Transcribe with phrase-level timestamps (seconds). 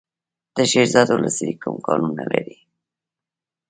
[0.55, 2.57] د شیرزاد ولسوالۍ کوم کانونه لري؟